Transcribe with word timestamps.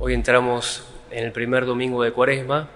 Hoy 0.00 0.12
entramos 0.12 0.82
en 1.12 1.22
el 1.22 1.30
primer 1.30 1.66
domingo 1.66 2.02
de 2.02 2.10
Cuaresma 2.10 2.68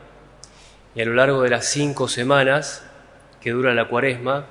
y 0.95 1.03
a 1.03 1.05
lo 1.05 1.15
largo 1.15 1.43
de 1.43 1.51
las 1.51 1.67
cinco 1.67 2.07
semanas 2.07 2.89
que 3.41 3.51
dura 3.51 3.75
la 3.75 3.89
Cuaresma 3.89 4.47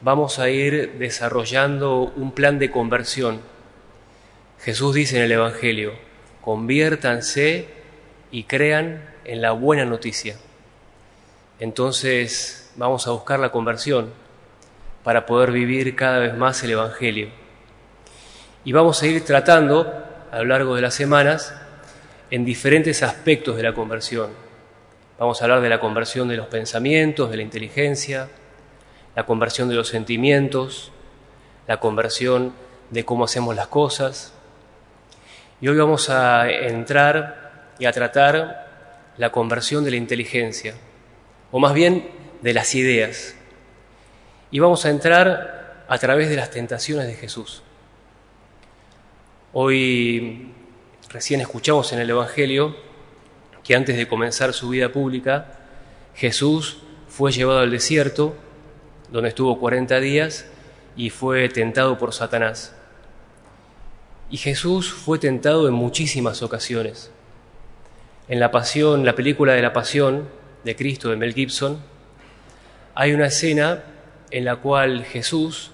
vamos 0.00 0.40
a 0.40 0.50
ir 0.50 0.94
desarrollando 0.98 2.12
un 2.16 2.32
plan 2.32 2.58
de 2.58 2.72
conversión. 2.72 3.40
Jesús 4.58 4.96
dice 4.96 5.16
en 5.18 5.22
el 5.22 5.32
Evangelio, 5.32 5.92
conviértanse 6.40 7.68
y 8.32 8.44
crean 8.44 9.08
en 9.24 9.40
la 9.40 9.52
buena 9.52 9.84
noticia. 9.84 10.36
Entonces 11.60 12.72
vamos 12.74 13.06
a 13.06 13.12
buscar 13.12 13.38
la 13.38 13.52
conversión 13.52 14.12
para 15.04 15.24
poder 15.24 15.52
vivir 15.52 15.94
cada 15.94 16.18
vez 16.18 16.36
más 16.36 16.64
el 16.64 16.72
Evangelio. 16.72 17.28
Y 18.64 18.72
vamos 18.72 19.00
a 19.00 19.06
ir 19.06 19.24
tratando 19.24 20.04
a 20.32 20.38
lo 20.38 20.44
largo 20.46 20.74
de 20.74 20.82
las 20.82 20.94
semanas 20.94 21.54
en 22.32 22.46
diferentes 22.46 23.02
aspectos 23.02 23.58
de 23.58 23.62
la 23.62 23.74
conversión. 23.74 24.30
Vamos 25.18 25.42
a 25.42 25.44
hablar 25.44 25.60
de 25.60 25.68
la 25.68 25.78
conversión 25.78 26.28
de 26.28 26.38
los 26.38 26.46
pensamientos, 26.46 27.30
de 27.30 27.36
la 27.36 27.42
inteligencia, 27.42 28.30
la 29.14 29.26
conversión 29.26 29.68
de 29.68 29.74
los 29.74 29.88
sentimientos, 29.88 30.92
la 31.66 31.78
conversión 31.78 32.54
de 32.88 33.04
cómo 33.04 33.24
hacemos 33.24 33.54
las 33.54 33.66
cosas. 33.66 34.32
Y 35.60 35.68
hoy 35.68 35.76
vamos 35.76 36.08
a 36.08 36.50
entrar 36.50 37.74
y 37.78 37.84
a 37.84 37.92
tratar 37.92 39.12
la 39.18 39.30
conversión 39.30 39.84
de 39.84 39.90
la 39.90 39.98
inteligencia, 39.98 40.74
o 41.50 41.58
más 41.58 41.74
bien 41.74 42.08
de 42.40 42.54
las 42.54 42.74
ideas. 42.74 43.36
Y 44.50 44.58
vamos 44.58 44.86
a 44.86 44.88
entrar 44.88 45.84
a 45.86 45.98
través 45.98 46.30
de 46.30 46.36
las 46.36 46.50
tentaciones 46.50 47.08
de 47.08 47.14
Jesús. 47.14 47.62
Hoy 49.52 50.61
recién 51.10 51.40
escuchamos 51.40 51.92
en 51.92 52.00
el 52.00 52.10
Evangelio 52.10 52.76
que 53.64 53.74
antes 53.74 53.96
de 53.96 54.08
comenzar 54.08 54.52
su 54.52 54.68
vida 54.68 54.90
pública, 54.90 55.58
Jesús 56.14 56.78
fue 57.08 57.32
llevado 57.32 57.60
al 57.60 57.70
desierto, 57.70 58.34
donde 59.10 59.28
estuvo 59.28 59.58
40 59.58 60.00
días 60.00 60.46
y 60.96 61.10
fue 61.10 61.48
tentado 61.48 61.98
por 61.98 62.12
Satanás. 62.12 62.74
Y 64.30 64.38
Jesús 64.38 64.92
fue 64.92 65.18
tentado 65.18 65.68
en 65.68 65.74
muchísimas 65.74 66.42
ocasiones. 66.42 67.10
En 68.28 68.40
la 68.40 68.50
pasión, 68.50 69.04
la 69.04 69.14
película 69.14 69.52
de 69.52 69.62
la 69.62 69.72
pasión 69.72 70.28
de 70.64 70.74
Cristo 70.74 71.10
de 71.10 71.16
Mel 71.16 71.34
Gibson, 71.34 71.82
hay 72.94 73.12
una 73.12 73.26
escena 73.26 73.82
en 74.30 74.44
la 74.44 74.56
cual 74.56 75.04
Jesús 75.04 75.70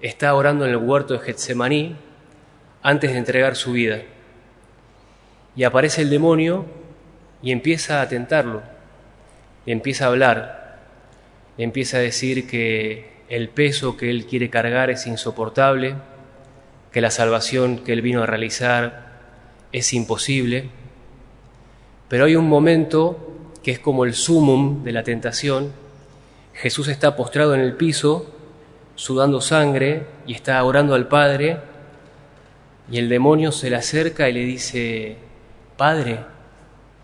está 0.00 0.34
orando 0.34 0.64
en 0.64 0.72
el 0.72 0.76
huerto 0.76 1.14
de 1.14 1.20
Getsemaní 1.20 1.96
antes 2.82 3.12
de 3.12 3.18
entregar 3.18 3.56
su 3.56 3.72
vida. 3.72 4.02
Y 5.56 5.64
aparece 5.64 6.02
el 6.02 6.10
demonio 6.10 6.66
y 7.42 7.50
empieza 7.50 8.02
a 8.02 8.08
tentarlo, 8.08 8.62
empieza 9.64 10.04
a 10.04 10.08
hablar, 10.08 10.78
empieza 11.58 11.96
a 11.96 12.00
decir 12.00 12.46
que 12.46 13.16
el 13.28 13.48
peso 13.48 13.96
que 13.96 14.10
él 14.10 14.26
quiere 14.26 14.50
cargar 14.50 14.90
es 14.90 15.06
insoportable, 15.06 15.94
que 16.92 17.00
la 17.00 17.10
salvación 17.10 17.78
que 17.78 17.92
él 17.92 18.02
vino 18.02 18.22
a 18.22 18.26
realizar 18.26 19.06
es 19.72 19.92
imposible. 19.92 20.68
Pero 22.08 22.26
hay 22.26 22.36
un 22.36 22.48
momento 22.48 23.34
que 23.62 23.72
es 23.72 23.78
como 23.78 24.04
el 24.04 24.14
sumum 24.14 24.84
de 24.84 24.92
la 24.92 25.02
tentación. 25.02 25.72
Jesús 26.54 26.88
está 26.88 27.16
postrado 27.16 27.54
en 27.54 27.60
el 27.60 27.74
piso, 27.74 28.32
sudando 28.94 29.40
sangre, 29.40 30.06
y 30.26 30.34
está 30.34 30.62
orando 30.62 30.94
al 30.94 31.08
Padre, 31.08 31.58
y 32.90 32.98
el 32.98 33.08
demonio 33.08 33.50
se 33.50 33.70
le 33.70 33.76
acerca 33.76 34.28
y 34.28 34.32
le 34.32 34.44
dice, 34.44 35.16
Padre, 35.76 36.20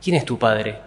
¿quién 0.03 0.17
es 0.17 0.25
tu 0.25 0.39
Padre? 0.39 0.79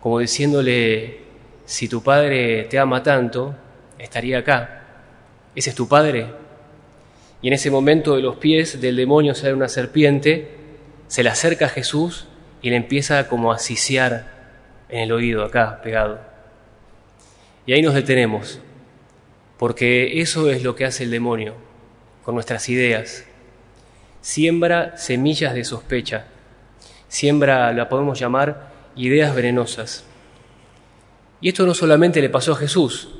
Como 0.00 0.18
diciéndole, 0.18 1.20
si 1.64 1.88
tu 1.88 2.02
Padre 2.02 2.64
te 2.64 2.78
ama 2.78 3.02
tanto, 3.02 3.54
estaría 3.98 4.38
acá. 4.38 4.82
¿Ese 5.54 5.70
es 5.70 5.76
tu 5.76 5.86
Padre? 5.88 6.26
Y 7.40 7.48
en 7.48 7.54
ese 7.54 7.70
momento 7.70 8.16
de 8.16 8.22
los 8.22 8.36
pies 8.36 8.80
del 8.80 8.96
demonio 8.96 9.34
sale 9.34 9.54
una 9.54 9.68
serpiente, 9.68 10.50
se 11.06 11.22
le 11.22 11.30
acerca 11.30 11.66
a 11.66 11.70
Jesús 11.70 12.26
y 12.62 12.70
le 12.70 12.76
empieza 12.76 13.28
como 13.28 13.52
a 13.52 13.58
ciciar 13.58 14.34
en 14.88 15.00
el 15.00 15.12
oído, 15.12 15.44
acá, 15.44 15.80
pegado. 15.82 16.18
Y 17.64 17.72
ahí 17.72 17.82
nos 17.82 17.94
detenemos, 17.94 18.60
porque 19.56 20.20
eso 20.20 20.50
es 20.50 20.64
lo 20.64 20.74
que 20.74 20.84
hace 20.84 21.04
el 21.04 21.10
demonio 21.10 21.54
con 22.24 22.34
nuestras 22.34 22.68
ideas. 22.68 23.24
Siembra 24.20 24.96
semillas 24.96 25.54
de 25.54 25.64
sospecha 25.64 26.26
siembra, 27.08 27.72
la 27.72 27.88
podemos 27.88 28.18
llamar, 28.18 28.70
ideas 28.96 29.34
venenosas. 29.34 30.04
Y 31.40 31.48
esto 31.48 31.66
no 31.66 31.74
solamente 31.74 32.20
le 32.20 32.30
pasó 32.30 32.52
a 32.52 32.56
Jesús, 32.56 33.10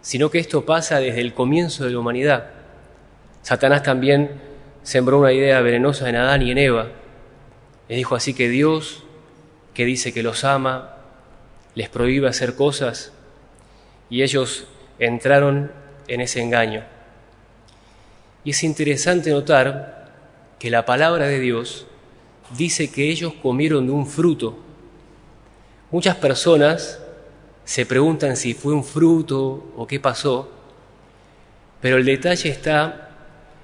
sino 0.00 0.30
que 0.30 0.38
esto 0.38 0.64
pasa 0.64 0.98
desde 0.98 1.20
el 1.20 1.34
comienzo 1.34 1.84
de 1.84 1.90
la 1.90 1.98
humanidad. 1.98 2.50
Satanás 3.42 3.82
también 3.82 4.40
sembró 4.82 5.18
una 5.18 5.32
idea 5.32 5.60
venenosa 5.60 6.08
en 6.08 6.16
Adán 6.16 6.42
y 6.42 6.50
en 6.50 6.58
Eva. 6.58 6.88
Les 7.88 7.96
dijo 7.96 8.14
así 8.14 8.34
que 8.34 8.48
Dios, 8.48 9.04
que 9.74 9.84
dice 9.84 10.12
que 10.12 10.22
los 10.22 10.44
ama, 10.44 10.96
les 11.74 11.88
prohíbe 11.88 12.28
hacer 12.28 12.56
cosas, 12.56 13.12
y 14.08 14.22
ellos 14.22 14.66
entraron 14.98 15.70
en 16.08 16.20
ese 16.20 16.42
engaño. 16.42 16.82
Y 18.44 18.50
es 18.50 18.64
interesante 18.64 19.30
notar 19.30 20.10
que 20.58 20.70
la 20.70 20.84
palabra 20.84 21.26
de 21.26 21.38
Dios 21.38 21.86
dice 22.56 22.90
que 22.90 23.10
ellos 23.10 23.34
comieron 23.42 23.86
de 23.86 23.92
un 23.92 24.06
fruto. 24.06 24.56
Muchas 25.90 26.16
personas 26.16 27.00
se 27.64 27.86
preguntan 27.86 28.36
si 28.36 28.54
fue 28.54 28.72
un 28.72 28.84
fruto 28.84 29.72
o 29.76 29.86
qué 29.86 30.00
pasó, 30.00 30.50
pero 31.80 31.96
el 31.96 32.04
detalle 32.04 32.48
está 32.48 33.10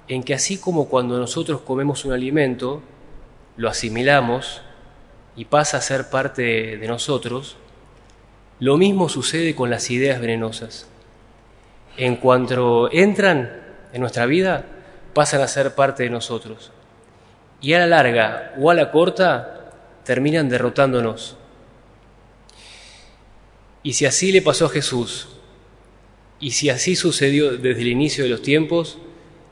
en 0.09 0.23
que 0.23 0.35
así 0.35 0.59
como 0.59 0.89
cuando 0.89 1.19
nosotros 1.19 1.61
comemos 1.63 2.05
un 2.05 2.13
alimento, 2.13 2.83
lo 3.57 3.69
asimilamos 3.69 4.63
y 5.35 5.47
pasa 5.47 5.79
a 5.79 5.83
ser 5.83 6.09
parte 6.09 6.77
de 6.77 6.89
nosotros, 6.89 7.57
lo 8.61 8.77
mismo 8.77 9.09
sucede 9.09 9.55
con 9.55 9.69
las 9.69 9.91
ideas 9.91 10.21
venenosas. 10.21 10.89
En 11.97 12.17
cuanto 12.17 12.91
entran 12.93 13.51
en 13.93 14.01
nuestra 14.01 14.27
vida, 14.27 14.65
pasan 15.13 15.41
a 15.41 15.49
ser 15.49 15.75
parte 15.75 16.05
de 16.05 16.11
nosotros 16.11 16.71
y 17.61 17.73
a 17.73 17.79
la 17.79 17.87
larga 17.87 18.55
o 18.59 18.71
a 18.71 18.75
la 18.75 18.91
corta 18.91 19.73
terminan 20.05 20.49
derrotándonos. 20.49 21.37
Y 23.83 23.95
si 23.95 24.07
así 24.07 24.33
le 24.33 24.43
pasó 24.43 24.67
a 24.67 24.71
Jesús, 24.71 25.29
y 26.39 26.51
si 26.53 26.71
así 26.71 26.97
sucedió 26.97 27.57
desde 27.57 27.81
el 27.81 27.89
inicio 27.89 28.25
de 28.25 28.31
los 28.31 28.43
tiempos, 28.43 28.99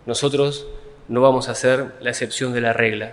nosotros 0.06 0.66
no 1.08 1.20
vamos 1.20 1.48
a 1.48 1.54
ser 1.54 1.94
la 2.00 2.10
excepción 2.10 2.52
de 2.52 2.60
la 2.60 2.72
regla. 2.72 3.12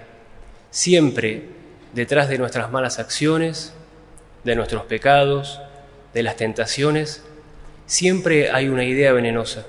Siempre 0.71 1.45
detrás 1.93 2.29
de 2.29 2.37
nuestras 2.37 2.71
malas 2.71 2.99
acciones, 2.99 3.73
de 4.43 4.55
nuestros 4.55 4.83
pecados, 4.83 5.59
de 6.13 6.23
las 6.23 6.35
tentaciones, 6.35 7.23
siempre 7.85 8.51
hay 8.51 8.67
una 8.67 8.83
idea 8.83 9.13
venenosa. 9.13 9.65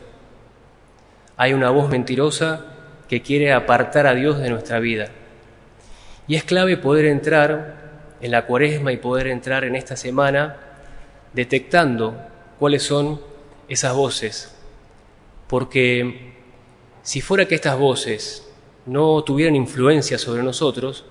Hay 1.36 1.52
una 1.52 1.70
voz 1.70 1.88
mentirosa 1.88 2.71
que 3.12 3.20
quiere 3.20 3.52
apartar 3.52 4.06
a 4.06 4.14
Dios 4.14 4.38
de 4.38 4.48
nuestra 4.48 4.80
vida. 4.80 5.10
Y 6.26 6.34
es 6.34 6.44
clave 6.44 6.78
poder 6.78 7.04
entrar 7.04 8.16
en 8.22 8.30
la 8.30 8.46
cuaresma 8.46 8.90
y 8.90 8.96
poder 8.96 9.26
entrar 9.26 9.64
en 9.64 9.76
esta 9.76 9.96
semana 9.96 10.56
detectando 11.34 12.16
cuáles 12.58 12.84
son 12.84 13.20
esas 13.68 13.94
voces. 13.94 14.56
Porque 15.46 16.32
si 17.02 17.20
fuera 17.20 17.44
que 17.44 17.54
estas 17.54 17.78
voces 17.78 18.50
no 18.86 19.22
tuvieran 19.24 19.56
influencia 19.56 20.16
sobre 20.16 20.42
nosotros, 20.42 21.04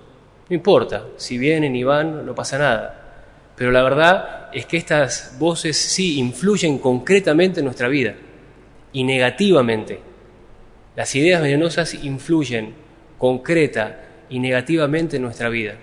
no 0.48 0.56
importa, 0.56 1.06
si 1.18 1.38
vienen 1.38 1.76
y 1.76 1.84
van, 1.84 2.26
no 2.26 2.34
pasa 2.34 2.58
nada. 2.58 3.14
Pero 3.54 3.70
la 3.70 3.84
verdad 3.84 4.48
es 4.52 4.66
que 4.66 4.76
estas 4.76 5.36
voces 5.38 5.76
sí 5.76 6.18
influyen 6.18 6.78
concretamente 6.78 7.60
en 7.60 7.66
nuestra 7.66 7.86
vida 7.86 8.16
y 8.92 9.04
negativamente. 9.04 10.10
Las 10.94 11.14
ideas 11.14 11.40
venenosas 11.40 11.94
influyen 11.94 12.74
concreta 13.16 14.04
y 14.28 14.38
negativamente 14.38 15.16
en 15.16 15.22
nuestra 15.22 15.48
vida. 15.48 15.76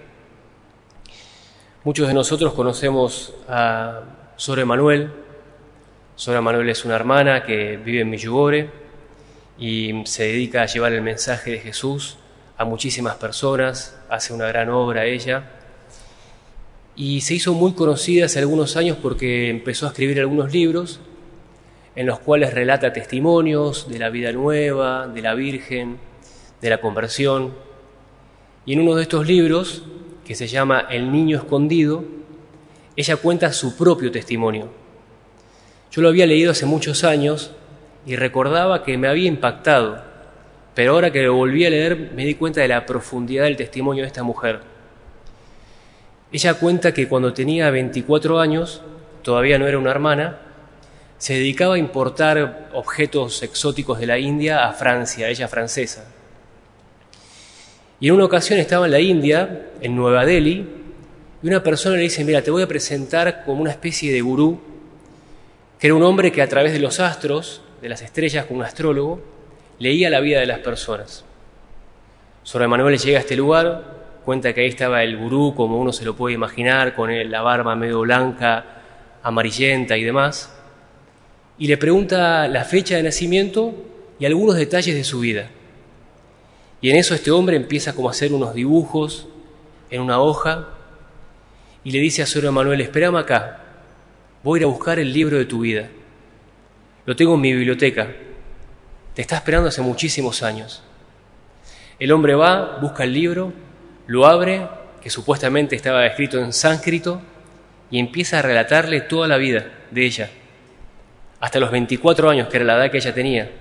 Muchos 1.83 2.07
de 2.07 2.13
nosotros 2.13 2.53
conocemos 2.53 3.33
a 3.47 4.03
Sora 4.35 4.65
Manuel. 4.65 5.09
Sora 6.15 6.41
Manuel 6.41 6.69
es 6.69 6.85
una 6.85 6.95
hermana 6.95 7.43
que 7.43 7.77
vive 7.77 8.01
en 8.01 8.09
Millugore 8.11 8.69
y 9.57 10.03
se 10.05 10.25
dedica 10.25 10.61
a 10.61 10.65
llevar 10.67 10.93
el 10.93 11.01
mensaje 11.01 11.51
de 11.51 11.59
Jesús 11.59 12.17
a 12.55 12.65
muchísimas 12.65 13.15
personas, 13.15 13.97
hace 14.09 14.33
una 14.33 14.45
gran 14.45 14.69
obra 14.69 15.05
ella. 15.05 15.49
Y 16.95 17.21
se 17.21 17.33
hizo 17.33 17.53
muy 17.55 17.73
conocida 17.73 18.25
hace 18.25 18.37
algunos 18.39 18.75
años 18.75 18.97
porque 19.01 19.49
empezó 19.49 19.87
a 19.87 19.89
escribir 19.89 20.19
algunos 20.19 20.53
libros 20.53 20.99
en 21.95 22.05
los 22.05 22.19
cuales 22.19 22.53
relata 22.53 22.93
testimonios 22.93 23.89
de 23.89 23.99
la 23.99 24.09
vida 24.09 24.31
nueva, 24.31 25.07
de 25.07 25.21
la 25.21 25.33
Virgen, 25.33 25.97
de 26.61 26.69
la 26.69 26.79
conversión. 26.79 27.53
Y 28.65 28.73
en 28.73 28.81
uno 28.81 28.95
de 28.95 29.03
estos 29.03 29.27
libros, 29.27 29.83
que 30.25 30.35
se 30.35 30.47
llama 30.47 30.85
El 30.89 31.11
Niño 31.11 31.37
Escondido, 31.37 32.03
ella 32.95 33.15
cuenta 33.15 33.51
su 33.53 33.75
propio 33.77 34.11
testimonio. 34.11 34.69
Yo 35.91 36.01
lo 36.01 36.09
había 36.09 36.27
leído 36.27 36.51
hace 36.51 36.65
muchos 36.65 37.03
años 37.03 37.51
y 38.05 38.15
recordaba 38.15 38.83
que 38.83 38.97
me 38.97 39.07
había 39.07 39.27
impactado, 39.27 40.03
pero 40.75 40.93
ahora 40.93 41.11
que 41.11 41.23
lo 41.23 41.33
volví 41.33 41.65
a 41.65 41.69
leer 41.69 42.11
me 42.15 42.25
di 42.25 42.35
cuenta 42.35 42.61
de 42.61 42.67
la 42.67 42.85
profundidad 42.85 43.45
del 43.45 43.57
testimonio 43.57 44.03
de 44.03 44.07
esta 44.07 44.23
mujer. 44.23 44.59
Ella 46.31 46.53
cuenta 46.53 46.93
que 46.93 47.07
cuando 47.07 47.33
tenía 47.33 47.71
24 47.71 48.39
años, 48.39 48.83
todavía 49.23 49.57
no 49.57 49.67
era 49.67 49.79
una 49.79 49.91
hermana, 49.91 50.37
se 51.19 51.33
dedicaba 51.33 51.75
a 51.75 51.77
importar 51.77 52.69
objetos 52.73 53.43
exóticos 53.43 53.99
de 53.99 54.07
la 54.07 54.17
India 54.17 54.65
a 54.65 54.73
Francia, 54.73 55.27
ella 55.27 55.49
francesa. 55.49 56.05
Y 57.99 58.07
en 58.07 58.15
una 58.15 58.23
ocasión 58.23 58.57
estaba 58.57 58.85
en 58.85 58.91
la 58.93 59.01
India, 59.01 59.67
en 59.81 59.95
Nueva 59.97 60.25
Delhi, 60.25 60.65
y 61.43 61.47
una 61.47 61.61
persona 61.61 61.97
le 61.97 62.03
dice, 62.03 62.23
mira, 62.23 62.41
te 62.41 62.51
voy 62.51 62.63
a 62.63 62.67
presentar 62.67 63.43
como 63.43 63.61
una 63.61 63.71
especie 63.71 64.13
de 64.13 64.21
gurú, 64.21 64.61
que 65.77 65.87
era 65.87 65.93
un 65.93 66.03
hombre 66.03 66.31
que 66.31 66.41
a 66.41 66.47
través 66.47 66.71
de 66.71 66.79
los 66.79 67.01
astros, 67.01 67.61
de 67.81 67.89
las 67.89 68.01
estrellas, 68.01 68.45
como 68.45 68.61
un 68.61 68.65
astrólogo, 68.65 69.21
leía 69.77 70.09
la 70.09 70.21
vida 70.21 70.39
de 70.39 70.45
las 70.45 70.59
personas. 70.59 71.25
Sobre 72.43 72.67
Manuel 72.69 72.97
llega 72.97 73.17
a 73.17 73.21
este 73.21 73.35
lugar, 73.35 73.83
cuenta 74.23 74.53
que 74.53 74.61
ahí 74.61 74.67
estaba 74.67 75.03
el 75.03 75.17
gurú, 75.17 75.53
como 75.53 75.79
uno 75.79 75.91
se 75.91 76.05
lo 76.05 76.15
puede 76.15 76.35
imaginar, 76.35 76.95
con 76.95 77.11
la 77.29 77.41
barba 77.41 77.75
medio 77.75 77.99
blanca, 77.99 78.63
amarillenta 79.21 79.97
y 79.97 80.05
demás, 80.05 80.55
y 81.59 81.67
le 81.67 81.77
pregunta 81.77 82.47
la 82.47 82.63
fecha 82.63 82.95
de 82.95 83.03
nacimiento 83.03 83.75
y 84.17 84.25
algunos 84.25 84.55
detalles 84.55 84.95
de 84.95 85.03
su 85.03 85.19
vida. 85.19 85.49
Y 86.81 86.89
en 86.89 86.95
eso 86.95 87.13
este 87.13 87.31
hombre 87.31 87.57
empieza 87.57 87.93
como 87.93 88.07
a 88.07 88.11
hacer 88.11 88.33
unos 88.33 88.53
dibujos 88.53 89.27
en 89.91 90.01
una 90.01 90.21
hoja 90.21 90.69
y 91.83 91.91
le 91.91 91.99
dice 91.99 92.21
a 92.21 92.25
Sor 92.25 92.49
Manuel, 92.51 92.81
espérame 92.81 93.17
acá, 93.17 93.59
voy 94.43 94.59
a 94.59 94.61
ir 94.61 94.63
a 94.65 94.69
buscar 94.69 94.99
el 94.99 95.11
libro 95.11 95.37
de 95.37 95.45
tu 95.45 95.59
vida. 95.59 95.89
Lo 97.05 97.15
tengo 97.15 97.35
en 97.35 97.41
mi 97.41 97.53
biblioteca. 97.53 98.07
Te 99.13 99.21
está 99.21 99.35
esperando 99.35 99.67
hace 99.67 99.81
muchísimos 99.81 100.43
años. 100.43 100.81
El 101.99 102.13
hombre 102.13 102.35
va, 102.35 102.77
busca 102.79 103.03
el 103.03 103.13
libro, 103.13 103.51
lo 104.07 104.25
abre, 104.25 104.67
que 105.01 105.09
supuestamente 105.09 105.75
estaba 105.75 106.05
escrito 106.05 106.39
en 106.39 106.53
sánscrito, 106.53 107.21
y 107.91 107.99
empieza 107.99 108.39
a 108.39 108.41
relatarle 108.41 109.01
toda 109.01 109.27
la 109.27 109.37
vida 109.37 109.65
de 109.91 110.05
ella, 110.05 110.29
hasta 111.39 111.59
los 111.59 111.71
24 111.71 112.29
años, 112.29 112.47
que 112.47 112.57
era 112.57 112.65
la 112.65 112.77
edad 112.77 112.91
que 112.91 112.97
ella 112.97 113.13
tenía. 113.13 113.51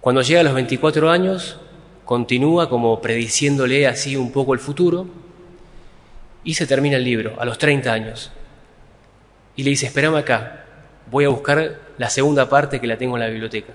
Cuando 0.00 0.22
llega 0.22 0.40
a 0.40 0.44
los 0.44 0.54
24 0.54 1.10
años, 1.10 1.58
continúa 2.04 2.68
como 2.68 3.00
prediciéndole 3.00 3.86
así 3.86 4.16
un 4.16 4.32
poco 4.32 4.54
el 4.54 4.60
futuro 4.60 5.06
y 6.42 6.54
se 6.54 6.66
termina 6.66 6.96
el 6.96 7.04
libro 7.04 7.34
a 7.38 7.44
los 7.44 7.58
30 7.58 7.92
años. 7.92 8.32
Y 9.56 9.62
le 9.62 9.70
dice, 9.70 9.86
espérame 9.86 10.16
acá, 10.16 10.64
voy 11.10 11.24
a 11.24 11.28
buscar 11.28 11.78
la 11.98 12.08
segunda 12.08 12.48
parte 12.48 12.80
que 12.80 12.86
la 12.86 12.96
tengo 12.96 13.16
en 13.16 13.20
la 13.20 13.28
biblioteca. 13.28 13.72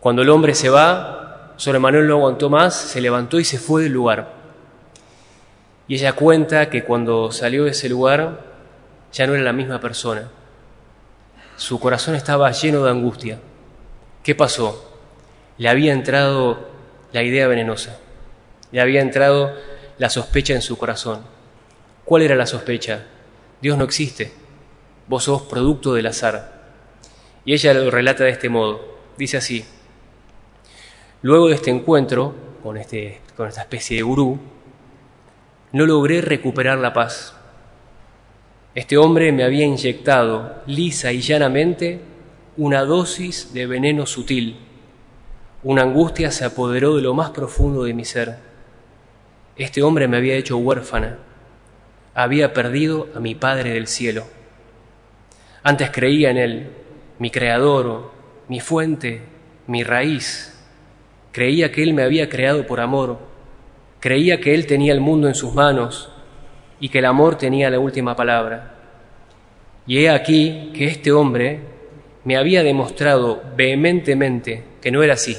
Cuando 0.00 0.22
el 0.22 0.28
hombre 0.28 0.54
se 0.54 0.68
va, 0.68 1.54
sobre 1.56 1.78
Manuel 1.78 2.06
no 2.06 2.14
aguantó 2.14 2.50
más, 2.50 2.74
se 2.74 3.00
levantó 3.00 3.40
y 3.40 3.44
se 3.44 3.58
fue 3.58 3.84
del 3.84 3.92
lugar. 3.92 4.34
Y 5.88 5.94
ella 5.94 6.12
cuenta 6.12 6.68
que 6.68 6.84
cuando 6.84 7.32
salió 7.32 7.64
de 7.64 7.70
ese 7.70 7.88
lugar 7.88 8.40
ya 9.12 9.26
no 9.26 9.34
era 9.34 9.42
la 9.42 9.52
misma 9.52 9.80
persona. 9.80 10.28
Su 11.56 11.80
corazón 11.80 12.14
estaba 12.14 12.50
lleno 12.52 12.84
de 12.84 12.90
angustia. 12.90 13.40
¿Qué 14.22 14.34
pasó? 14.34 14.92
Le 15.56 15.68
había 15.68 15.92
entrado 15.92 16.68
la 17.12 17.22
idea 17.22 17.46
venenosa. 17.46 17.98
Le 18.72 18.80
había 18.80 19.00
entrado 19.00 19.54
la 19.98 20.10
sospecha 20.10 20.52
en 20.52 20.62
su 20.62 20.76
corazón. 20.76 21.22
¿Cuál 22.04 22.22
era 22.22 22.36
la 22.36 22.46
sospecha? 22.46 23.04
Dios 23.62 23.78
no 23.78 23.84
existe. 23.84 24.32
Vos 25.06 25.24
sos 25.24 25.42
producto 25.42 25.94
del 25.94 26.06
azar. 26.06 26.72
Y 27.44 27.54
ella 27.54 27.72
lo 27.72 27.90
relata 27.90 28.24
de 28.24 28.30
este 28.30 28.48
modo. 28.48 28.98
Dice 29.16 29.38
así. 29.38 29.64
Luego 31.22 31.48
de 31.48 31.54
este 31.54 31.70
encuentro 31.70 32.34
con, 32.62 32.76
este, 32.76 33.20
con 33.36 33.48
esta 33.48 33.62
especie 33.62 33.96
de 33.96 34.02
gurú, 34.02 34.38
no 35.72 35.86
logré 35.86 36.20
recuperar 36.20 36.78
la 36.78 36.92
paz. 36.92 37.35
Este 38.76 38.96
hombre 38.96 39.32
me 39.32 39.42
había 39.42 39.64
inyectado 39.64 40.62
lisa 40.66 41.10
y 41.12 41.20
llanamente 41.20 41.98
una 42.56 42.82
dosis 42.82 43.52
de 43.52 43.66
veneno 43.66 44.06
sutil 44.06 44.58
una 45.66 45.82
angustia 45.82 46.30
se 46.30 46.44
apoderó 46.44 46.94
de 46.94 47.02
lo 47.02 47.12
más 47.12 47.30
profundo 47.30 47.82
de 47.82 47.92
mi 47.92 48.04
ser. 48.04 48.36
Este 49.56 49.82
hombre 49.82 50.06
me 50.06 50.16
había 50.16 50.36
hecho 50.36 50.56
huérfana. 50.58 51.18
Había 52.14 52.52
perdido 52.52 53.08
a 53.16 53.18
mi 53.18 53.34
Padre 53.34 53.70
del 53.70 53.88
cielo. 53.88 54.28
Antes 55.64 55.90
creía 55.90 56.30
en 56.30 56.36
Él, 56.36 56.70
mi 57.18 57.32
Creador, 57.32 58.12
mi 58.46 58.60
fuente, 58.60 59.22
mi 59.66 59.82
raíz. 59.82 60.56
Creía 61.32 61.72
que 61.72 61.82
Él 61.82 61.94
me 61.94 62.04
había 62.04 62.28
creado 62.28 62.64
por 62.64 62.78
amor. 62.78 63.18
Creía 63.98 64.40
que 64.40 64.54
Él 64.54 64.66
tenía 64.66 64.92
el 64.92 65.00
mundo 65.00 65.26
en 65.26 65.34
sus 65.34 65.52
manos 65.52 66.12
y 66.80 66.88
que 66.88 66.98
el 66.98 67.06
amor 67.06 67.36
tenía 67.36 67.70
la 67.70 67.78
última 67.78 68.16
palabra. 68.16 68.74
Y 69.86 69.98
he 69.98 70.10
aquí 70.10 70.72
que 70.74 70.86
este 70.86 71.12
hombre 71.12 71.60
me 72.24 72.36
había 72.36 72.62
demostrado 72.62 73.42
vehementemente 73.56 74.64
que 74.80 74.90
no 74.90 75.02
era 75.02 75.14
así 75.14 75.36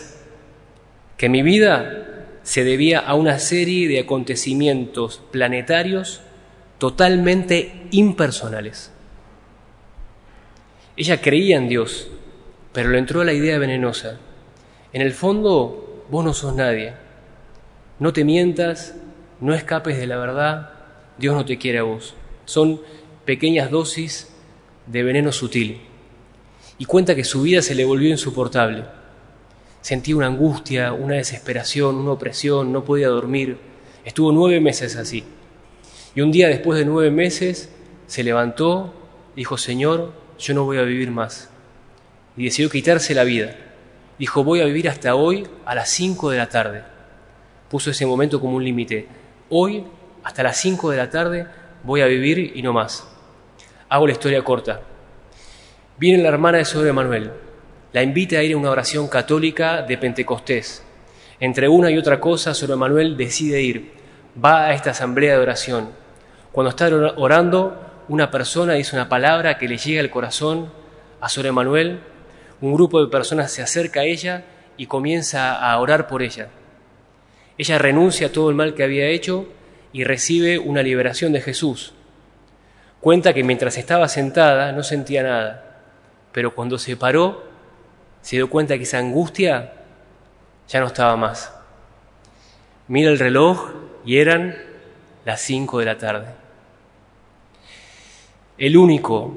que 1.18 1.30
mi 1.30 1.42
vida 1.42 2.06
se 2.44 2.64
debía 2.64 3.00
a 3.00 3.16
una 3.16 3.40
serie 3.40 3.88
de 3.88 4.00
acontecimientos 4.00 5.22
planetarios 5.32 6.22
totalmente 6.78 7.88
impersonales. 7.92 8.92
Ella 10.96 11.20
creía 11.22 11.58
en 11.58 11.68
Dios, 11.68 12.08
pero 12.72 12.90
le 12.90 13.00
entró 13.00 13.24
la 13.24 13.34
idea 13.34 13.58
venenosa. 13.58 14.20
En 14.94 15.02
el 15.02 15.12
fondo, 15.12 16.06
vos 16.10 16.24
no 16.24 16.34
sos 16.34 16.56
nadie. 16.56 16.94
No 18.00 18.14
te 18.14 18.24
mientas, 18.24 18.96
no 19.42 19.54
escapes 19.56 19.98
de 19.98 20.08
la 20.08 20.18
verdad, 20.18 20.72
Dios 21.18 21.36
no 21.36 21.46
te 21.46 21.58
quiere 21.58 21.80
a 21.80 21.84
vos. 21.84 22.16
Son 22.46 22.82
pequeñas 23.26 23.72
dosis 23.72 24.30
de 24.86 25.04
veneno 25.04 25.32
sutil. 25.32 25.82
Y 26.78 26.86
cuenta 26.86 27.16
que 27.16 27.24
su 27.24 27.42
vida 27.42 27.62
se 27.62 27.76
le 27.76 27.86
volvió 27.86 28.10
insoportable. 28.10 28.86
Sentí 29.82 30.14
una 30.14 30.28
angustia, 30.28 30.94
una 30.94 31.16
desesperación, 31.16 31.96
una 31.96 32.12
opresión, 32.12 32.72
no 32.72 32.84
podía 32.84 33.08
dormir. 33.08 33.58
Estuvo 34.06 34.32
nueve 34.32 34.60
meses 34.60 34.96
así. 34.96 35.24
Y 36.16 36.22
un 36.22 36.32
día 36.32 36.48
después 36.48 36.80
de 36.80 36.86
nueve 36.86 37.12
meses 37.12 37.70
se 38.06 38.24
levantó, 38.24 38.94
dijo, 39.36 39.58
Señor, 39.58 40.14
yo 40.40 40.54
no 40.54 40.66
voy 40.66 40.78
a 40.78 40.84
vivir 40.84 41.12
más. 41.12 41.50
Y 42.36 42.46
decidió 42.46 42.70
quitarse 42.70 43.14
la 43.16 43.24
vida. 43.24 43.56
Dijo, 44.20 44.44
voy 44.44 44.62
a 44.62 44.66
vivir 44.66 44.90
hasta 44.90 45.16
hoy 45.16 45.48
a 45.66 45.76
las 45.76 45.90
cinco 45.90 46.30
de 46.30 46.38
la 46.38 46.50
tarde. 46.50 46.84
Puso 47.70 47.92
ese 47.92 48.06
momento 48.06 48.40
como 48.40 48.56
un 48.56 48.64
límite. 48.64 49.08
Hoy, 49.50 49.84
hasta 50.28 50.44
las 50.44 50.58
cinco 50.58 50.92
de 50.92 50.98
la 50.98 51.10
tarde, 51.10 51.48
voy 51.84 52.02
a 52.02 52.06
vivir 52.06 52.52
y 52.54 52.62
no 52.62 52.74
más. 52.74 53.08
Hago 53.88 54.08
la 54.08 54.12
historia 54.12 54.44
corta. 54.44 54.82
Viene 55.98 56.22
la 56.22 56.28
hermana 56.28 56.58
de 56.58 56.66
Sobre 56.66 56.92
Manuel, 56.92 57.32
la 57.94 58.04
invita 58.04 58.36
a 58.36 58.44
ir 58.44 58.54
a 58.54 58.58
una 58.58 58.72
oración 58.72 59.08
católica 59.08 59.84
de 59.84 59.98
Pentecostés. 59.98 60.84
Entre 61.40 61.70
una 61.70 61.90
y 61.92 61.98
otra 61.98 62.20
cosa, 62.20 62.54
Sor 62.54 62.76
Manuel 62.76 63.16
decide 63.16 63.62
ir, 63.62 63.94
va 64.44 64.66
a 64.66 64.74
esta 64.74 64.90
asamblea 64.92 65.36
de 65.36 65.40
oración. 65.40 65.92
Cuando 66.52 66.72
está 66.72 66.90
orando, 67.16 67.80
una 68.10 68.30
persona 68.30 68.74
dice 68.74 68.98
una 68.98 69.08
palabra 69.08 69.58
que 69.58 69.70
le 69.70 69.78
llega 69.78 70.02
al 70.02 70.10
corazón 70.10 70.70
a 71.22 71.30
Sor 71.30 71.50
Manuel, 71.54 72.02
un 72.60 72.74
grupo 72.74 73.00
de 73.00 73.10
personas 73.10 73.50
se 73.50 73.62
acerca 73.62 74.02
a 74.02 74.04
ella 74.04 74.44
y 74.76 74.88
comienza 74.88 75.56
a 75.56 75.80
orar 75.80 76.10
por 76.10 76.22
ella. 76.22 76.50
Ella 77.58 77.78
renuncia 77.78 78.28
a 78.28 78.32
todo 78.34 78.50
el 78.50 78.58
mal 78.58 78.74
que 78.74 78.84
había 78.84 79.08
hecho 79.08 79.48
y 79.98 80.04
recibe 80.04 80.60
una 80.60 80.84
liberación 80.84 81.34
de 81.34 81.42
Jesús. 81.42 81.92
Cuenta 83.02 83.34
que 83.34 83.44
mientras 83.44 83.80
estaba 83.80 84.08
sentada 84.08 84.72
no 84.72 84.84
sentía 84.84 85.24
nada, 85.24 85.80
pero 86.32 86.54
cuando 86.54 86.78
se 86.78 86.96
paró 86.96 87.44
se 88.22 88.36
dio 88.36 88.48
cuenta 88.48 88.78
que 88.78 88.84
esa 88.84 89.00
angustia 89.00 89.74
ya 90.68 90.82
no 90.82 90.86
estaba 90.86 91.18
más. 91.18 91.52
Mira 92.88 93.10
el 93.10 93.18
reloj 93.18 93.72
y 94.06 94.20
eran 94.20 94.56
las 95.26 95.42
cinco 95.42 95.80
de 95.80 95.86
la 95.86 95.98
tarde. 95.98 96.28
El 98.60 98.78
único 98.78 99.36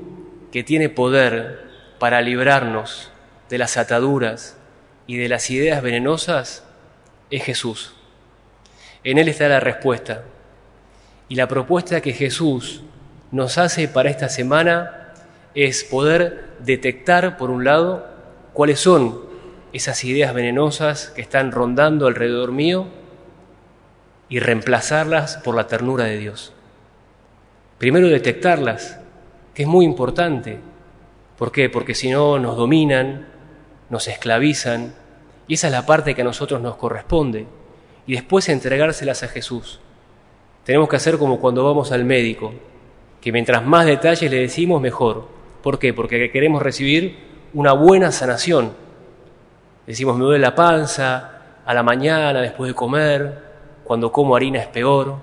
que 0.53 0.63
tiene 0.63 0.91
poder 0.91 1.71
para 1.99 2.21
librarnos 2.21 3.11
de 3.49 3.57
las 3.57 3.79
ataduras 3.79 4.59
y 5.07 5.17
de 5.17 5.31
las 5.31 5.49
ideas 5.49 5.81
venenosas 5.81 6.65
es 7.31 7.45
Jesús. 7.45 7.95
En 9.05 9.17
Él 9.17 9.31
está 9.31 9.49
la 9.49 9.61
respuesta. 9.61 10.23
Y 11.31 11.37
la 11.37 11.47
propuesta 11.47 12.01
que 12.01 12.13
Jesús 12.13 12.83
nos 13.31 13.57
hace 13.57 13.87
para 13.87 14.11
esta 14.11 14.29
semana 14.29 15.13
es 15.55 15.85
poder 15.85 16.57
detectar, 16.59 17.37
por 17.37 17.51
un 17.51 17.63
lado, 17.63 18.05
cuáles 18.53 18.81
son 18.81 19.21
esas 19.73 20.03
ideas 20.03 20.35
venenosas 20.35 21.13
que 21.15 21.23
están 21.23 21.53
rondando 21.53 22.09
alrededor 22.09 22.51
mío 22.51 22.89
y 24.29 24.41
reemplazarlas 24.41 25.37
por 25.37 25.55
la 25.55 25.69
ternura 25.69 26.07
de 26.07 26.19
Dios. 26.19 26.53
Primero 27.79 28.09
detectarlas, 28.09 28.99
que 29.55 29.63
es 29.63 29.69
muy 29.69 29.85
importante. 29.85 30.59
¿Por 31.39 31.53
qué? 31.53 31.71
Porque 31.71 31.95
si 31.95 32.11
no 32.11 32.41
nos 32.41 32.57
dominan, 32.57 33.29
nos 33.89 34.09
esclavizan, 34.09 34.95
y 35.47 35.55
esa 35.55 35.69
es 35.69 35.73
la 35.73 35.87
parte 35.87 36.17
que 36.17 36.23
a 36.23 36.25
nosotros 36.25 36.61
nos 36.61 36.75
corresponde. 36.75 37.47
Y 38.09 38.15
después 38.15 38.49
entregárselas 38.49 39.23
a 39.23 39.29
Jesús. 39.29 39.79
Tenemos 40.65 40.89
que 40.89 40.97
hacer 40.97 41.19
como 41.19 41.41
cuando 41.41 41.65
vamos 41.65 41.93
al 41.93 42.05
médico, 42.05 42.53
que 43.21 43.33
mientras 43.33 43.65
más 43.65 43.87
detalles 43.87 44.31
le 44.31 44.39
decimos, 44.39 44.81
mejor. 44.81 45.29
¿Por 45.63 45.79
qué? 45.79 45.93
Porque 45.93 46.31
queremos 46.31 46.63
recibir 46.63 47.17
una 47.53 47.73
buena 47.73 48.13
sanación. 48.13 48.73
Decimos, 49.87 50.17
me 50.17 50.25
duele 50.25 50.43
la 50.43 50.55
panza, 50.55 51.41
a 51.65 51.75
la 51.75 51.83
mañana, 51.83 52.41
después 52.41 52.69
de 52.69 52.75
comer, 52.75 53.39
cuando 53.85 54.13
como 54.13 54.37
harina 54.37 54.61
es 54.61 54.67
peor, 54.67 55.17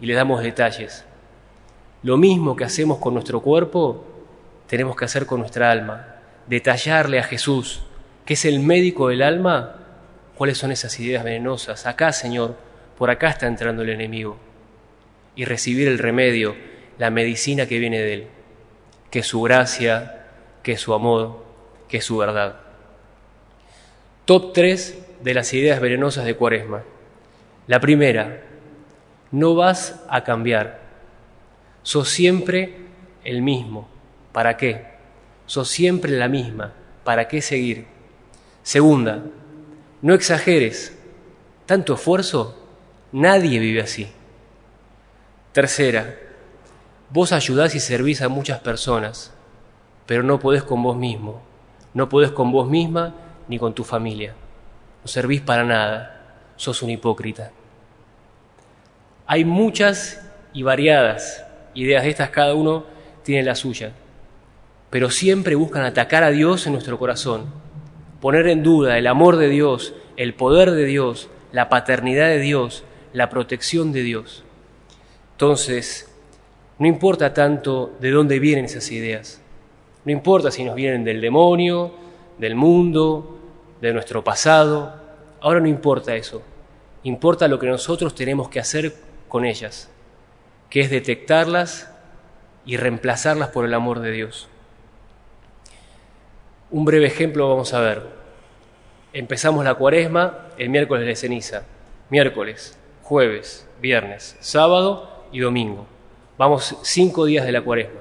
y 0.00 0.06
le 0.06 0.14
damos 0.14 0.42
detalles. 0.42 1.04
Lo 2.02 2.16
mismo 2.16 2.54
que 2.54 2.64
hacemos 2.64 2.98
con 2.98 3.14
nuestro 3.14 3.40
cuerpo, 3.40 4.04
tenemos 4.66 4.96
que 4.96 5.04
hacer 5.04 5.26
con 5.26 5.40
nuestra 5.40 5.70
alma, 5.70 6.16
detallarle 6.46 7.18
a 7.18 7.22
Jesús, 7.22 7.82
que 8.24 8.34
es 8.34 8.44
el 8.44 8.60
médico 8.60 9.08
del 9.08 9.22
alma, 9.22 9.76
cuáles 10.36 10.58
son 10.58 10.70
esas 10.70 10.98
ideas 11.00 11.24
venenosas. 11.24 11.86
Acá, 11.86 12.12
Señor, 12.12 12.54
por 12.96 13.10
acá 13.10 13.30
está 13.30 13.46
entrando 13.46 13.82
el 13.82 13.90
enemigo. 13.90 14.36
Y 15.38 15.44
recibir 15.44 15.86
el 15.86 16.00
remedio, 16.00 16.56
la 16.98 17.10
medicina 17.10 17.66
que 17.66 17.78
viene 17.78 18.00
de 18.00 18.12
Él, 18.12 18.26
que 19.08 19.20
es 19.20 19.26
su 19.28 19.40
gracia, 19.40 20.26
que 20.64 20.72
es 20.72 20.80
su 20.80 20.92
amor, 20.92 21.44
que 21.88 21.98
es 21.98 22.04
su 22.04 22.16
verdad. 22.16 22.56
Top 24.24 24.52
3 24.52 24.98
de 25.22 25.34
las 25.34 25.54
ideas 25.54 25.80
venenosas 25.80 26.24
de 26.24 26.34
Cuaresma. 26.34 26.82
La 27.68 27.78
primera, 27.78 28.42
no 29.30 29.54
vas 29.54 30.02
a 30.08 30.24
cambiar. 30.24 30.80
Sos 31.84 32.08
siempre 32.08 32.74
el 33.22 33.40
mismo. 33.40 33.88
¿Para 34.32 34.56
qué? 34.56 34.86
Sos 35.46 35.68
siempre 35.68 36.10
la 36.10 36.26
misma. 36.26 36.72
¿Para 37.04 37.28
qué 37.28 37.40
seguir? 37.42 37.86
Segunda, 38.64 39.22
no 40.02 40.14
exageres. 40.14 40.98
Tanto 41.64 41.94
esfuerzo, 41.94 42.58
nadie 43.12 43.60
vive 43.60 43.82
así. 43.82 44.08
Tercera, 45.52 46.14
vos 47.08 47.32
ayudás 47.32 47.74
y 47.74 47.80
servís 47.80 48.20
a 48.20 48.28
muchas 48.28 48.60
personas, 48.60 49.32
pero 50.06 50.22
no 50.22 50.38
podés 50.38 50.62
con 50.62 50.82
vos 50.82 50.96
mismo, 50.96 51.40
no 51.94 52.10
podés 52.10 52.32
con 52.32 52.52
vos 52.52 52.68
misma 52.68 53.14
ni 53.48 53.58
con 53.58 53.74
tu 53.74 53.82
familia. 53.82 54.34
No 55.02 55.08
servís 55.08 55.40
para 55.40 55.64
nada, 55.64 56.36
sos 56.56 56.82
un 56.82 56.90
hipócrita. 56.90 57.50
Hay 59.26 59.46
muchas 59.46 60.20
y 60.52 60.62
variadas 60.62 61.44
ideas 61.72 62.02
de 62.02 62.10
estas, 62.10 62.28
cada 62.28 62.54
uno 62.54 62.84
tiene 63.22 63.42
la 63.42 63.54
suya, 63.54 63.92
pero 64.90 65.10
siempre 65.10 65.54
buscan 65.54 65.84
atacar 65.84 66.24
a 66.24 66.30
Dios 66.30 66.66
en 66.66 66.74
nuestro 66.74 66.98
corazón, 66.98 67.46
poner 68.20 68.48
en 68.48 68.62
duda 68.62 68.98
el 68.98 69.06
amor 69.06 69.36
de 69.36 69.48
Dios, 69.48 69.94
el 70.18 70.34
poder 70.34 70.72
de 70.72 70.84
Dios, 70.84 71.30
la 71.52 71.70
paternidad 71.70 72.28
de 72.28 72.40
Dios, 72.40 72.84
la 73.14 73.30
protección 73.30 73.92
de 73.92 74.02
Dios. 74.02 74.44
Entonces, 75.38 76.10
no 76.80 76.88
importa 76.88 77.32
tanto 77.32 77.94
de 78.00 78.10
dónde 78.10 78.40
vienen 78.40 78.64
esas 78.64 78.90
ideas, 78.90 79.40
no 80.04 80.10
importa 80.10 80.50
si 80.50 80.64
nos 80.64 80.74
vienen 80.74 81.04
del 81.04 81.20
demonio, 81.20 81.92
del 82.38 82.56
mundo, 82.56 83.38
de 83.80 83.92
nuestro 83.92 84.24
pasado, 84.24 85.00
ahora 85.40 85.60
no 85.60 85.68
importa 85.68 86.16
eso, 86.16 86.42
importa 87.04 87.46
lo 87.46 87.60
que 87.60 87.68
nosotros 87.68 88.16
tenemos 88.16 88.48
que 88.48 88.58
hacer 88.58 88.96
con 89.28 89.44
ellas, 89.44 89.88
que 90.70 90.80
es 90.80 90.90
detectarlas 90.90 91.88
y 92.66 92.76
reemplazarlas 92.76 93.50
por 93.50 93.64
el 93.64 93.74
amor 93.74 94.00
de 94.00 94.10
Dios. 94.10 94.48
Un 96.72 96.84
breve 96.84 97.06
ejemplo 97.06 97.48
vamos 97.48 97.72
a 97.74 97.80
ver. 97.80 98.02
Empezamos 99.12 99.64
la 99.64 99.76
cuaresma 99.76 100.48
el 100.58 100.68
miércoles 100.68 101.06
de 101.06 101.14
ceniza, 101.14 101.62
miércoles, 102.10 102.76
jueves, 103.04 103.68
viernes, 103.80 104.36
sábado 104.40 105.17
y 105.32 105.40
domingo. 105.40 105.86
Vamos 106.36 106.76
cinco 106.82 107.24
días 107.24 107.44
de 107.44 107.52
la 107.52 107.62
cuaresma. 107.62 108.00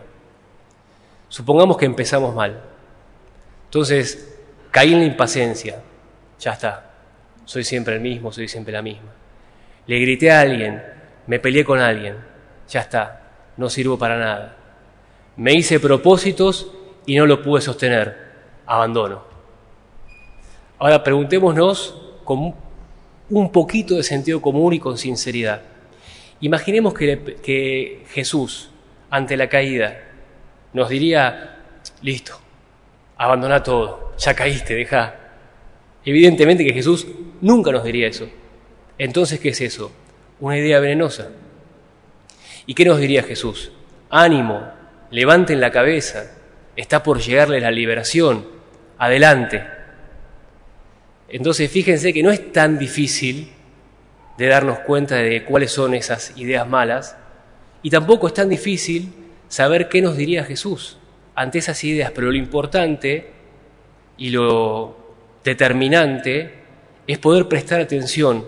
Supongamos 1.29 1.77
que 1.77 1.85
empezamos 1.85 2.33
mal. 2.35 2.61
Entonces, 3.65 4.39
caí 4.71 4.93
en 4.93 4.99
la 4.99 5.05
impaciencia. 5.05 5.81
Ya 6.39 6.53
está. 6.53 6.91
Soy 7.45 7.63
siempre 7.63 7.95
el 7.95 8.01
mismo, 8.01 8.31
soy 8.31 8.47
siempre 8.47 8.73
la 8.73 8.81
misma. 8.81 9.11
Le 9.87 9.99
grité 9.99 10.31
a 10.31 10.41
alguien, 10.41 10.83
me 11.27 11.39
peleé 11.39 11.63
con 11.63 11.79
alguien, 11.79 12.15
ya 12.67 12.81
está, 12.81 13.21
no 13.55 13.69
sirvo 13.69 13.97
para 13.97 14.17
nada. 14.17 14.57
Me 15.37 15.53
hice 15.53 15.79
propósitos 15.79 16.69
y 17.05 17.15
no 17.15 17.25
lo 17.25 17.41
pude 17.41 17.61
sostener, 17.61 18.17
abandono. 18.65 19.23
Ahora 20.77 21.03
preguntémonos 21.03 21.95
con 22.25 22.53
un 23.29 23.51
poquito 23.51 23.95
de 23.95 24.03
sentido 24.03 24.41
común 24.41 24.73
y 24.73 24.79
con 24.79 24.97
sinceridad. 24.97 25.61
Imaginemos 26.41 26.93
que, 26.93 28.03
Jesús, 28.09 28.69
ante 29.09 29.37
la 29.37 29.49
caída, 29.49 30.03
nos 30.73 30.89
diría, 30.89 31.57
listo, 32.01 32.39
abandona 33.17 33.63
todo, 33.63 34.13
ya 34.17 34.33
caíste, 34.33 34.75
deja. 34.75 35.15
Evidentemente 36.05 36.63
que 36.63 36.73
Jesús 36.73 37.07
nunca 37.41 37.71
nos 37.71 37.83
diría 37.83 38.07
eso. 38.07 38.29
Entonces, 38.97 39.39
¿qué 39.39 39.49
es 39.49 39.61
eso? 39.61 39.91
una 40.39 40.57
idea 40.57 40.79
venenosa. 40.79 41.29
¿Y 42.65 42.73
qué 42.73 42.85
nos 42.85 42.99
diría 42.99 43.23
Jesús? 43.23 43.71
Ánimo, 44.09 44.67
levanten 45.11 45.59
la 45.59 45.71
cabeza, 45.71 46.31
está 46.75 47.03
por 47.03 47.19
llegarle 47.19 47.59
la 47.59 47.71
liberación, 47.71 48.45
adelante. 48.97 49.65
Entonces 51.29 51.71
fíjense 51.71 52.13
que 52.13 52.23
no 52.23 52.31
es 52.31 52.51
tan 52.51 52.77
difícil 52.77 53.51
de 54.37 54.47
darnos 54.47 54.79
cuenta 54.79 55.15
de 55.15 55.43
cuáles 55.43 55.71
son 55.71 55.93
esas 55.93 56.37
ideas 56.37 56.67
malas 56.67 57.17
y 57.81 57.89
tampoco 57.89 58.27
es 58.27 58.33
tan 58.33 58.49
difícil 58.49 59.13
saber 59.47 59.89
qué 59.89 60.01
nos 60.01 60.17
diría 60.17 60.43
Jesús 60.43 60.97
ante 61.35 61.59
esas 61.59 61.83
ideas, 61.83 62.11
pero 62.13 62.31
lo 62.31 62.37
importante 62.37 63.31
y 64.17 64.29
lo 64.29 64.97
determinante 65.43 66.53
es 67.05 67.19
poder 67.19 67.47
prestar 67.47 67.79
atención 67.79 68.45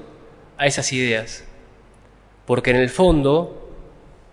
a 0.57 0.65
esas 0.67 0.91
ideas 0.93 1.45
porque 2.49 2.71
en 2.71 2.77
el 2.77 2.89
fondo 2.89 3.69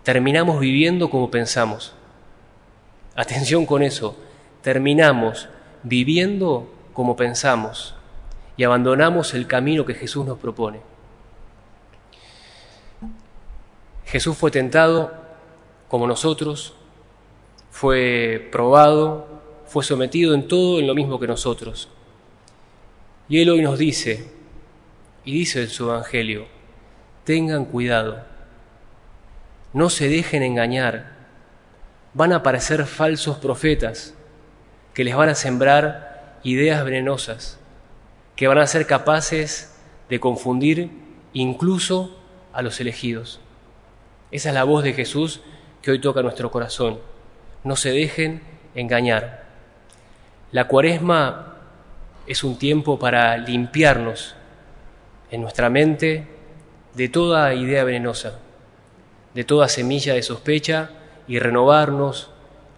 terminamos 0.02 0.58
viviendo 0.58 1.10
como 1.10 1.30
pensamos. 1.30 1.92
Atención 3.14 3.66
con 3.66 3.82
eso, 3.82 4.16
terminamos 4.62 5.50
viviendo 5.82 6.72
como 6.94 7.14
pensamos 7.14 7.94
y 8.56 8.64
abandonamos 8.64 9.34
el 9.34 9.46
camino 9.46 9.84
que 9.84 9.92
Jesús 9.92 10.24
nos 10.24 10.38
propone. 10.38 10.80
Jesús 14.06 14.36
fue 14.36 14.52
tentado 14.52 15.12
como 15.88 16.06
nosotros, 16.06 16.74
fue 17.70 18.48
probado, 18.52 19.26
fue 19.66 19.84
sometido 19.84 20.32
en 20.32 20.46
todo 20.46 20.78
en 20.78 20.86
lo 20.86 20.94
mismo 20.94 21.18
que 21.18 21.26
nosotros. 21.26 21.88
Y 23.28 23.42
Él 23.42 23.50
hoy 23.50 23.62
nos 23.62 23.78
dice, 23.78 24.30
y 25.24 25.32
dice 25.32 25.62
en 25.62 25.68
su 25.68 25.90
Evangelio, 25.90 26.46
tengan 27.24 27.64
cuidado, 27.64 28.22
no 29.72 29.90
se 29.90 30.08
dejen 30.08 30.44
engañar, 30.44 31.16
van 32.14 32.32
a 32.32 32.36
aparecer 32.36 32.86
falsos 32.86 33.38
profetas 33.38 34.14
que 34.94 35.02
les 35.02 35.16
van 35.16 35.30
a 35.30 35.34
sembrar 35.34 36.38
ideas 36.44 36.84
venenosas, 36.84 37.58
que 38.36 38.46
van 38.46 38.58
a 38.58 38.66
ser 38.68 38.86
capaces 38.86 39.76
de 40.08 40.20
confundir 40.20 40.90
incluso 41.32 42.16
a 42.52 42.62
los 42.62 42.80
elegidos. 42.80 43.40
Esa 44.30 44.48
es 44.48 44.54
la 44.54 44.64
voz 44.64 44.82
de 44.82 44.92
Jesús 44.92 45.40
que 45.82 45.90
hoy 45.90 46.00
toca 46.00 46.22
nuestro 46.22 46.50
corazón. 46.50 46.98
No 47.64 47.76
se 47.76 47.90
dejen 47.90 48.42
engañar. 48.74 49.44
La 50.52 50.66
cuaresma 50.68 51.56
es 52.26 52.42
un 52.42 52.58
tiempo 52.58 52.98
para 52.98 53.36
limpiarnos 53.38 54.34
en 55.30 55.42
nuestra 55.42 55.70
mente, 55.70 56.26
de 56.94 57.08
toda 57.08 57.54
idea 57.54 57.84
venenosa, 57.84 58.38
de 59.34 59.44
toda 59.44 59.68
semilla 59.68 60.14
de 60.14 60.22
sospecha 60.22 60.90
y 61.28 61.38
renovarnos 61.38 62.30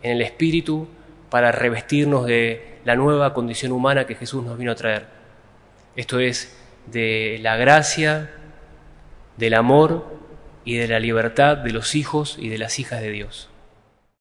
en 0.02 0.12
el 0.12 0.22
espíritu 0.22 0.88
para 1.30 1.52
revestirnos 1.52 2.26
de 2.26 2.78
la 2.84 2.96
nueva 2.96 3.32
condición 3.34 3.72
humana 3.72 4.06
que 4.06 4.14
Jesús 4.14 4.44
nos 4.44 4.58
vino 4.58 4.72
a 4.72 4.76
traer. 4.76 5.06
Esto 5.94 6.18
es 6.20 6.56
de 6.86 7.38
la 7.42 7.56
gracia, 7.56 8.30
del 9.36 9.54
amor 9.54 10.17
y 10.64 10.76
de 10.76 10.88
la 10.88 11.00
libertad 11.00 11.56
de 11.56 11.72
los 11.72 11.94
hijos 11.94 12.36
y 12.38 12.48
de 12.48 12.58
las 12.58 12.78
hijas 12.78 13.00
de 13.00 13.10
Dios. 13.10 13.48